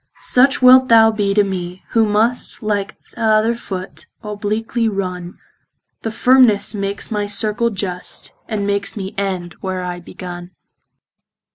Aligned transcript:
Such 0.21 0.63
wilt 0.63 0.87
thou 0.87 1.11
be 1.11 1.31
to 1.35 1.43
mee, 1.43 1.83
who 1.89 2.07
must 2.07 2.63
Like 2.63 2.97
th' 3.03 3.13
other 3.19 3.53
foot, 3.53 4.07
obliquely 4.23 4.89
runne; 4.89 5.37
Thy 6.01 6.09
firmnes 6.09 6.71
drawes 6.71 7.11
my 7.11 7.27
circle 7.27 7.69
just, 7.69 8.33
And 8.47 8.65
makes 8.65 8.97
me 8.97 9.13
end, 9.15 9.53
where 9.61 9.83
I 9.83 9.99
begunne. 9.99 10.55